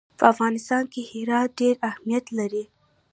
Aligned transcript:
په 0.17 0.23
افغانستان 0.33 0.83
کې 0.91 1.01
هرات 1.11 1.49
ډېر 1.59 1.75
اهمیت 1.89 2.25
لري. 2.37 2.63